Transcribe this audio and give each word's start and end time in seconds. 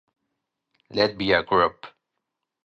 Let 0.89 1.15
be 1.15 1.31
a 1.33 1.43
group. 1.43 1.85